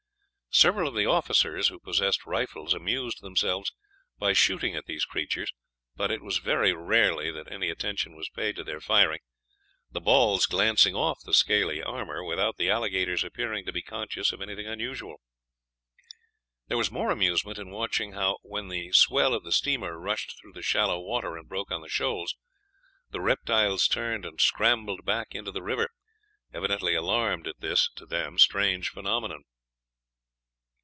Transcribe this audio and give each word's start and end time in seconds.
Several 0.53 0.89
of 0.89 0.95
the 0.95 1.05
officers 1.05 1.69
who 1.69 1.79
possessed 1.79 2.25
rifles 2.25 2.73
amused 2.73 3.21
themselves 3.23 3.71
by 4.19 4.33
shooting 4.33 4.75
at 4.75 4.85
these 4.85 5.05
creatures, 5.05 5.53
but 5.95 6.11
it 6.11 6.21
was 6.21 6.39
very 6.39 6.73
rarely 6.73 7.31
that 7.31 7.49
any 7.49 7.69
attention 7.69 8.17
was 8.17 8.27
paid 8.27 8.57
to 8.57 8.63
their 8.65 8.81
firing, 8.81 9.21
the 9.91 10.01
balls 10.01 10.45
glancing 10.47 10.93
off 10.93 11.23
the 11.23 11.33
scaly 11.33 11.81
armor 11.81 12.21
without 12.21 12.57
the 12.57 12.69
alligators 12.69 13.23
appearing 13.23 13.65
to 13.65 13.71
be 13.71 13.81
conscious 13.81 14.33
of 14.33 14.41
anything 14.41 14.67
unusual. 14.67 15.21
There 16.67 16.77
was 16.77 16.91
more 16.91 17.11
amusement 17.11 17.57
in 17.57 17.69
watching 17.71 18.11
how, 18.11 18.39
when 18.41 18.67
the 18.67 18.91
swell 18.91 19.33
of 19.33 19.45
the 19.45 19.53
steamer 19.53 19.97
rushed 19.97 20.37
through 20.37 20.51
the 20.51 20.61
shallow 20.61 20.99
water 20.99 21.37
and 21.37 21.47
broke 21.47 21.71
on 21.71 21.79
the 21.81 21.87
shoals, 21.87 22.35
the 23.09 23.21
reptiles 23.21 23.87
turned 23.87 24.25
and 24.25 24.41
scrambled 24.41 25.05
back 25.05 25.33
into 25.33 25.53
the 25.53 25.63
river, 25.63 25.91
evidently 26.53 26.93
alarmed 26.93 27.47
at 27.47 27.61
this, 27.61 27.89
to 27.95 28.05
them, 28.05 28.37
strange 28.37 28.89
phenomenon. 28.89 29.45